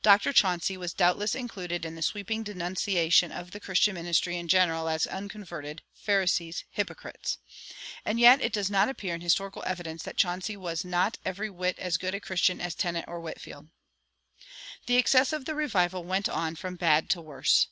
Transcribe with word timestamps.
Dr. 0.00 0.32
Chauncy 0.32 0.78
was 0.78 0.94
doubtless 0.94 1.34
included 1.34 1.84
in 1.84 1.94
the 1.94 2.00
sweeping 2.00 2.42
denunciation 2.42 3.30
of 3.30 3.50
the 3.50 3.60
Christian 3.60 3.96
ministry 3.96 4.38
in 4.38 4.48
general 4.48 4.88
as 4.88 5.06
"unconverted," 5.06 5.82
"Pharisees," 5.92 6.64
"hypocrites." 6.70 7.36
And 8.02 8.18
yet 8.18 8.40
it 8.40 8.54
does 8.54 8.70
not 8.70 8.88
appear 8.88 9.14
in 9.14 9.20
historical 9.20 9.62
evidence 9.66 10.04
that 10.04 10.16
Chauncy 10.16 10.56
was 10.56 10.86
not 10.86 11.18
every 11.22 11.50
whit 11.50 11.78
as 11.78 11.98
good 11.98 12.14
a 12.14 12.20
Christian 12.20 12.62
as 12.62 12.74
Tennent 12.74 13.06
or 13.08 13.20
Whitefield. 13.20 13.68
The 14.86 14.96
excesses 14.96 15.34
of 15.34 15.44
the 15.44 15.54
revival 15.54 16.02
went 16.02 16.30
on 16.30 16.56
from 16.56 16.76
bad 16.76 17.10
to 17.10 17.20
worse. 17.20 17.66